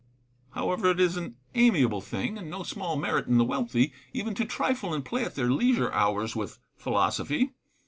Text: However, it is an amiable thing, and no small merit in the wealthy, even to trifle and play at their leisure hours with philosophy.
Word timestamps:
However, 0.53 0.89
it 0.89 0.99
is 0.99 1.15
an 1.15 1.35
amiable 1.53 2.01
thing, 2.01 2.35
and 2.35 2.49
no 2.49 2.63
small 2.63 2.95
merit 2.95 3.27
in 3.27 3.37
the 3.37 3.43
wealthy, 3.45 3.93
even 4.13 4.33
to 4.33 4.45
trifle 4.45 4.95
and 4.95 5.05
play 5.05 5.23
at 5.23 5.35
their 5.35 5.51
leisure 5.51 5.93
hours 5.93 6.35
with 6.35 6.57
philosophy. 6.75 7.53